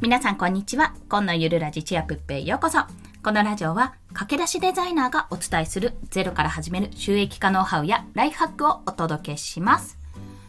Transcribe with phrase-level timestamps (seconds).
[0.00, 0.94] 皆さんこんにちは。
[1.10, 2.78] 今のゆるラジチアプッペへようこそ。
[3.22, 9.98] このラジオは駆け出しデザイナーがお伝えするゼロから始める収益化ノウハウやライフハックをお届けします。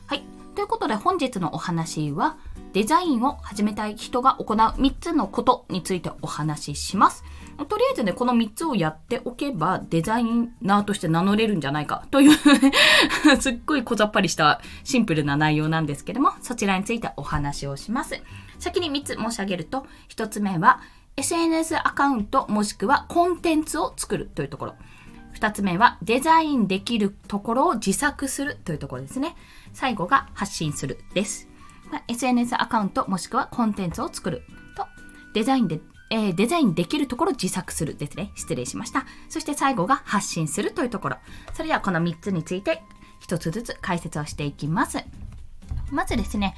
[0.08, 0.24] はい。
[0.56, 2.38] ということで本日のお話は
[2.72, 7.26] デザインを始めたい人が行う3つのことについてお話しします。
[7.68, 10.24] とりあえずね、この3つをやっておけばデザイ
[10.62, 12.32] ナーとして名乗れるんじゃないかという
[13.38, 18.24] すっごい小ざっぱりしたシンプルな内容なんですけども、そちらについてお話をします。
[18.62, 20.82] 先に3つ申し上げると、1つ目は
[21.18, 24.76] SNS アカウントもしくはコンテンツを作るというところ。
[25.34, 29.36] 2つ目はデザインできるところを自作するというところですね。
[29.74, 31.50] 最後が発信するです。
[31.92, 34.44] ま SNS アカウントもしくはコンテンツを作る
[34.78, 34.86] と
[35.34, 35.80] デザインで、
[36.12, 38.32] えーデザインできるところを自作するですね。
[38.36, 39.06] 失礼しました。
[39.28, 41.18] そして最後が発信するというところ。
[41.54, 42.84] それではこの3つについて
[43.28, 45.00] 1つずつ解説をしていきます。
[45.92, 46.56] まずですね、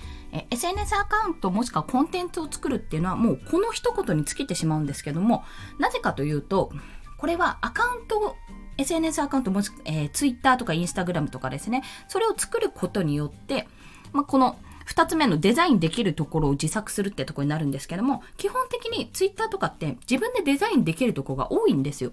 [0.52, 5.44] SNS アカウントもしくはコンテンツを作るっていうのはもうこの一言に尽きてしまうんですけども、
[5.80, 6.72] なぜかというと、
[7.18, 8.36] これはアカウントを
[8.78, 13.68] SNS アカウントもしくは、えー、Twitter とか Instagram とかですね、それを作ることによって、
[14.12, 22.12] まあ、この2つ目のデザインできるところを自作するってところになるんですけども、基本的に Twitter とかって自分でデザインできるところが多いんですよ。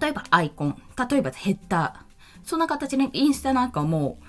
[0.00, 4.24] 例えばアイコン、例えばヘッダー、そんな形でインスタなんかもう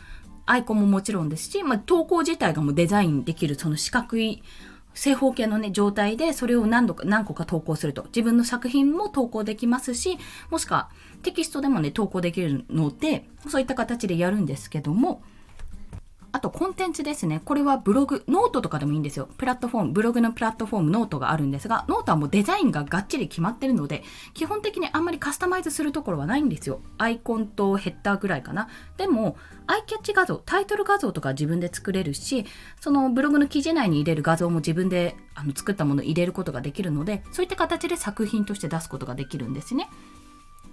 [0.46, 4.44] アイコンももちろんですし、まあ、投稿自体がもうデザインできるその四角い
[4.94, 8.04] 正方形のね、状態でそれを何度か、何個か投稿すると。
[8.06, 10.18] 自分の作品も投稿できますし、
[10.50, 10.90] もしくは
[11.24, 15.24] テキストでもね、投稿できるので、そういった形でやるんですけども、
[16.34, 17.42] あとコンテンツですね。
[17.45, 19.30] これはブログ、ノートとかでもいいんですよ。
[19.38, 24.03] プラットフォーム、ブログのプラットフォーム、ノートがあるんですが、ノートはもうデザインががっちり決まってるので、
[24.34, 26.81] 基本的にあんまりカスタマイズするところはないんですよ。
[26.98, 28.67] アイコンとヘッダーぐらいかな。
[28.98, 32.45] でも、アイキャッチ画像、タイトル画像とか自分で作れるし、
[32.81, 39.88] そのブログの記事内に入れる画像も自分であの作ったものを入れることができるので、そういった形で作品として出すことができるんですね。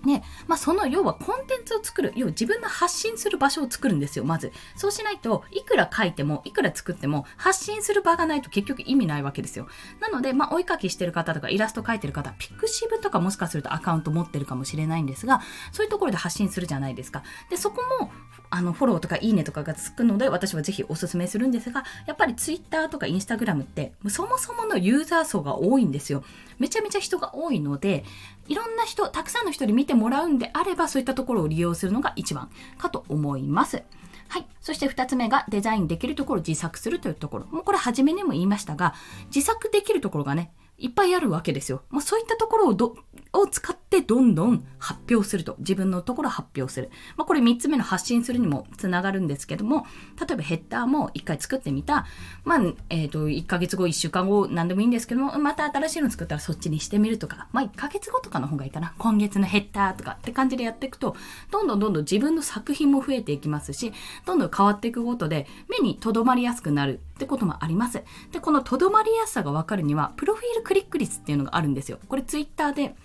[0.04, 4.52] ね、まあ、その要はコンテンツを作る、要は自分の発信する場所を作るんですよ、まず。
[4.76, 9.68] そうしないといくら書いても、いくら作っても、発信する場がないと結局意味ないわけですよ。
[10.00, 15.40] なので、まあ、お絵かきしてる方とかイラスト描いてる方、ピクシブとかもしかするとアカウント持ってるかもしれないんですが、
[15.72, 17.22] そういうところで発信するじゃないですか。
[17.50, 18.10] で、そこも、
[18.50, 26.24] あの、フォローとかいいねとかがつくので、私はぜひお勧めするんですが、やっぱりツイッターとかインスタグラムって、そもそものユーザー層が多いんですよ。
[26.58, 28.04] めちゃめちゃ人が多いので、
[28.48, 33.84] いろんな人、たくさんの人に見てもらうんであれば、そういったところを利用するのが一番かと思います。
[34.28, 34.46] はい。
[34.60, 37.46] そして二つ目がデザインできるところを自作するというところ。
[37.46, 38.94] もうこれ初めにも言いましたが、
[39.34, 41.82] 自作できるところがね、いっぱいあるわけですよ。
[41.91, 42.96] もうそういったところをど、
[43.32, 45.54] を使ってどんどん発表すると。
[45.58, 46.91] 自分のところ発表する。
[47.16, 49.86] まあ、これ3つ目の発信するにもつながるんですけども、
[50.18, 52.06] 例えばヘッダーも1回作ってみた。
[52.44, 58.94] まあ、えっ、と、1ヶ月後、1週間後、何でもいいんですけども、また新しいの作ったらそっちにしてみるとか、まあ、1ヶ月後とかの方がいいかな。
[58.98, 61.14] 今月のヘッダーとかって感じでやっていくと、
[61.50, 63.92] どんどんどんどん自分の作品も増えていきますし、
[64.24, 68.03] どんどん変わっていくことで、目に留まりやすくなるってこともあります。
[68.32, 71.98] で、この留まりやすさがわかるには、プロフィールクリック率っていうのがあるんですよ。
[72.08, 72.97] これツイッターで、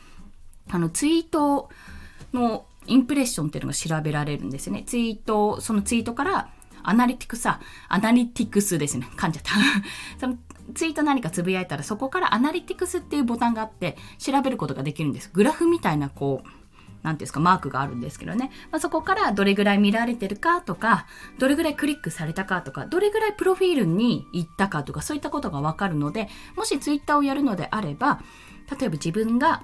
[0.72, 1.70] あの、ツイート
[2.34, 4.84] のインプレッションっていうのが調べられるんですよね。
[4.86, 6.50] ツイート、そのツイートから、
[6.88, 7.60] アナリティクス、ア
[7.90, 9.10] ナリティクスですね。
[9.18, 9.56] 噛んじゃった。
[10.20, 10.38] その
[10.74, 15.30] ツイート何かつぶやいたら、そこからアナリティクスっていうボタンがあって、調べることができるんです。
[15.34, 16.50] グラフみたいな、こう、
[17.06, 18.52] 何ていうんですか、マークがあるんですけどね。
[18.72, 21.06] まあ、そこからどれぐらい見られてるかとか、
[21.38, 26.28] どれぐらいクリックされたかとか、どれぐらいプロフィールに行ったかとか、そういったことがわかるので、
[26.58, 28.22] もし Twitter をやるのであれば、
[28.80, 29.64] 例えば自分が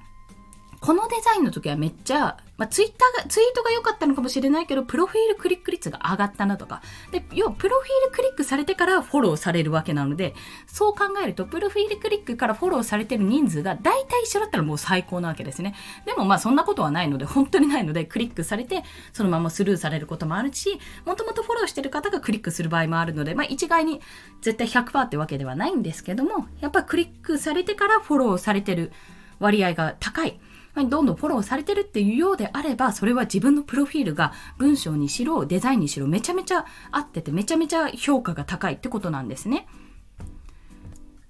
[0.82, 6.82] このデザインの時はめっちゃ、まあ、ツイッターが、ツイートが良かったのかもしれないけど、プロフィールクリック率が上がったなとか。
[7.12, 10.34] で、要は、プロフィールクリックされてからフォローされるわけなので、
[10.66, 15.76] そう考えると、プロフィールクリックからフォローされてる人数が大体一緒だったらもう最高なわけですね。
[16.08, 24.02] でもまあそんなことはないので、本当にないので、クリックされて、そのままスルーされることもあるし、もともとフォローしてる方がクリックする場合もあるので、まあ一概に
[24.42, 28.92] 絶対100%ってわけではないんですけども、やっぱクリックされてからフォローされてる
[29.40, 30.40] 割合が高い。
[30.76, 39.68] どんどんフォローされてるっていうようであれば、それは自分のプロフィールが文章にしろ、デザインにしろ、めちゃめちゃ合ってて、めちゃめちゃ評価が高いってことなんですね。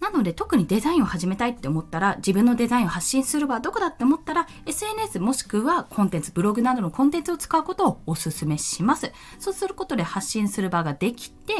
[0.02, 11.54] なので特にデザインを始めたいって思ったら自分のデザインを発信する場はどこだって思ったら SNS もしくはコンテンツブログなどのコンテンツを使うことをお勧めしますそうすることで発信する場ができて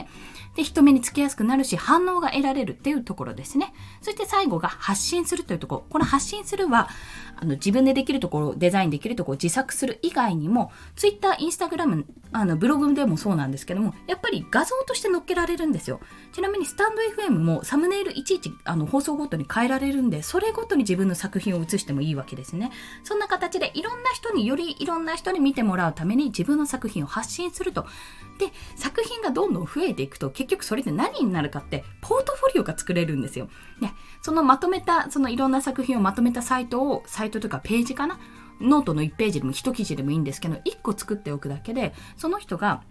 [0.56, 3.74] で人目につきやすくなるし反応が得られるっていうところですね。
[4.01, 5.86] そして最後が発信するというところ。
[5.89, 6.89] この発信するは
[7.38, 16.00] あの自分でできるところデザインできるところを自作する以外にも Twitter、Instagram あのブログでもそうなんですけどもやっぱり画像として載っけられるんですよ。
[16.33, 22.71] ちなみにスタンド FM もサムネイル1ちいちあの放送ごとに変えられるんでそれごとに自分の作品を映してもいいわけですね。
[23.04, 27.86] そんな形でいろんな人によりいろんな人に見てもらうために自分の作品を発信すると。
[28.38, 33.47] で作品がどんどん増えていくと結局それで何になるかってポートフォリオが作れるんですよ。
[33.79, 38.19] ね、そのまとめたそのいろんな作品をまとめたサイトをサイトというかページかな？
[38.59, 42.83] ノートの1ページでも1記事でもいいんですけど1個作っておくだけでその人が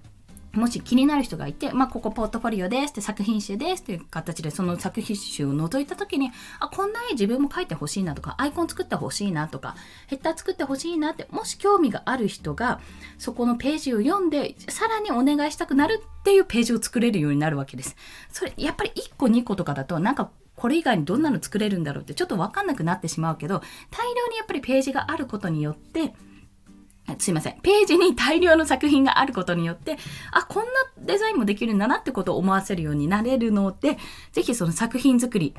[0.52, 9.76] もし気になる人がいて、まあ、ここポートフォリオですって作品集ですっていう形でその作品集を覗いた時に、あ、こんな絵自分も描いてほしいなとか、アイコン作ってほしいなとか、
[10.08, 12.80] ヘッダー作ってほしいなって、もし興味がある人が、
[13.18, 17.96] そこのページを読んで、さらにお願いしたくなるっていうページを作れるようになるわけです。
[18.30, 26.12] それ、やっぱり1個2個とかだと、なんかこれ以外にどんなの作れるんだろうってちょっとわかんなくなってしまうけど、大量にやっぱりページがあることによって、
[27.18, 27.60] すいません。
[27.62, 29.98] ページに大量の作品があることによって、
[30.32, 33.98] あ、こんなデザインもできるんだなってことを思わせるようになれるので、
[34.32, 35.54] ぜひその作品作り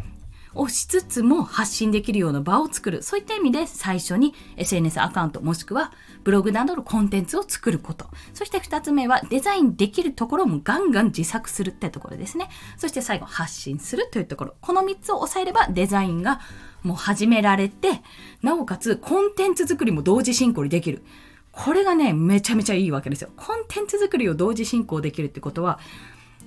[0.54, 3.04] をしつつも発信できるような場を作る。
[3.04, 5.94] そういった意味で最初に SNS アカウントもしくは
[6.24, 8.08] ブログなどのコンテンツを作ること。
[8.34, 12.50] そして二つ目はデザインできるところもガンガン自作するってところですね。
[12.78, 14.56] そして最後発信するというところ。
[14.62, 16.42] この三つを押さえればデザインが
[16.84, 18.02] もう始められて、
[18.42, 21.04] なおかつコンテンツ作りも同時進行にできる。
[21.52, 23.30] これがね、めちゃめちゃいいわけですよ。
[23.36, 25.80] コンテンツ作りを同時進行できるってことは、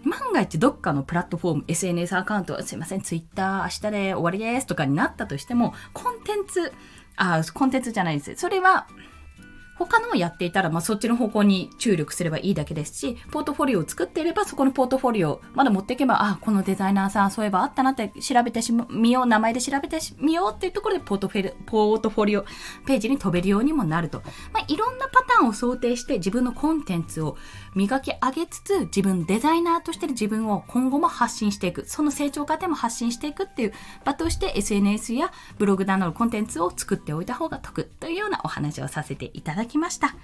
[0.03, 6.73] 万が一どっかのプラットフォーム、SNS アカウント、すいません、Twitter 明日で終わりですとかになったとしても、コンテンツ、
[7.17, 8.35] あ、コンテンツじゃないです。
[8.37, 8.87] それは、
[9.76, 18.61] 他のをやっていたら、まあ、そっちの方向に注力すればいいだけですし、ポートフォリオを作っていれば、そこのポートフォリオまだ持っていけば、あ、このデザイナーさん、そういえばあったなって調べて
[18.91, 22.44] みよう、名前で調べてみようっていうところでポートフェポートフォリオ
[22.87, 24.23] ページに飛べるようにもなると。
[24.53, 27.37] まあ、いろんなパターンを想定して自分のコンテンツを
[27.75, 31.85] 磨き上げつつ、自分、デザイナーとしての自分を今後も発信していく。
[31.87, 33.73] その成長過程も発信していくっていう
[34.05, 40.14] 場として SNS やブログなどのコンテンツを作っておいた方が得というようなお話をさせていただきました。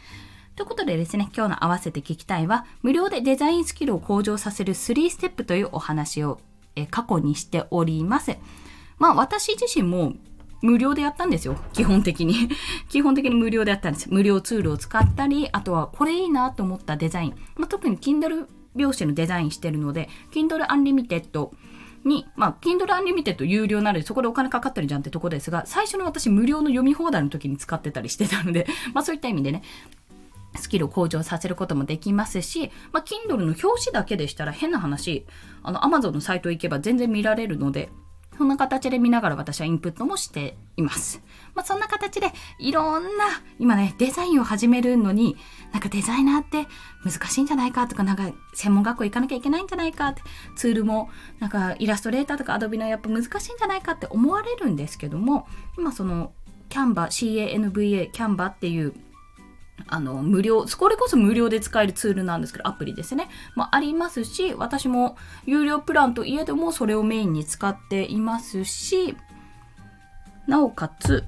[0.56, 6.40] ということでですね、今日の合わせて聞きたいは、無料でデザインスキルを向上させる3ステップというお話を
[6.76, 8.37] え過去にしております。
[8.98, 10.14] まあ私自身も
[10.62, 11.56] 無料でやったんですよ。
[11.72, 12.50] 基本的に。
[12.88, 14.12] 基本的に無料でやったんです。
[14.12, 17.34] 無料ツールを使ったり、あとはこれいいなと思ったデザイン。
[17.56, 18.46] まあ、特に Kindle
[18.76, 21.31] 表紙のデザインしてるので、Kindle Unlimited
[22.05, 29.62] に、まあ、Kindle Unlimited 有料なので、そこでお金かかってるじゃんってとこですが、最初の私無料の読み放題の時に使ってたりしてたので、 まあそういった意味でね、
[30.56, 35.26] スキルを向上させることもできますし、まあ、Kindle の表紙だけでしたら変な話、
[35.62, 37.91] あの、Amazon のサイト行けば全然見られるので、
[38.40, 41.22] そんな形で見ながら私はインプットもしています。
[41.54, 43.26] まあ、そんな形でいろんな、
[43.58, 45.37] 今ね、デザインを始めるのに、
[45.72, 46.66] なんかデザイナーって
[47.04, 50.22] 難しいんじゃないかとか、なんか専門学校行かなきゃいけないんじゃないかって、
[50.56, 55.46] ツールもなんかイラストレーターとかアドビのやっぱ難しいんじゃないかって思われるんですけども、
[55.76, 56.32] 今その
[56.70, 58.94] キャンバ、CANVA、キャンバっていう
[59.88, 63.29] あの、無料、これこそ無料で使えるツールなんですけど、アプリですね。
[63.55, 65.17] まあ、ありますし、私も
[65.47, 69.17] 有料プランといえどもそれをメインに使っていますし、
[70.47, 71.25] なおかつ、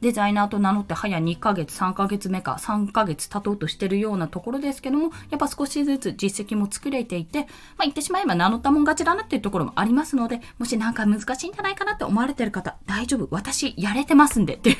[0.00, 7.48] デザイナーと名乗って早2ヶ月、3ヶ月目か3ヶ月経とうとしてるようなところですけども、やっぱ少しずつ実績も作れていて、まあ
[7.82, 13.28] 言ってしまえば名乗ったもん勝ちだなっていうところもありますので、もしなんか難しいんじゃないかなって思われてる方、大丈夫。
[13.30, 14.76] 私やれてますんでっていう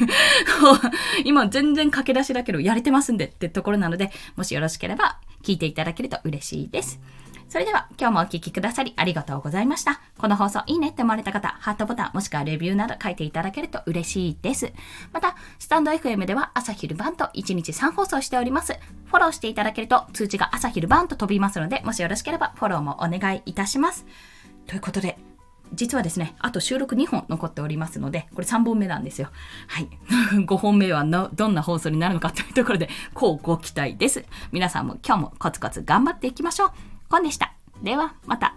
[1.24, 6.98] 今全然駆け出しだけどやれてますんでってところなので、もしよろしければ聞いていただけると嬉しいです。
[7.50, 10.00] それでは今日もお聴きくださりありがとうございました。
[10.18, 14.72] この放送いいねって思われた方、ハートボタンもしくはレビューなど書いていただけると嬉しいです。
[15.12, 18.74] また、スタンド FM では朝昼晩と1日3放送しております。
[19.06, 24.06] フォローしていただけると通知が朝昼晩と飛びますので、もしよろしければフォローもお願いいたします。
[24.68, 25.18] ということで、
[25.74, 29.28] 実はですね、あと収録2本残っておりますので、これ3本目なんですよ。
[29.66, 29.88] はい。
[30.46, 34.24] 5本目はのどんな放送になるのかというところで、こうご期待です。
[34.52, 36.99] 皆さんも今日もコツコツ頑張っていきましょう。
[37.10, 37.52] コンでした。
[37.82, 38.54] では、また。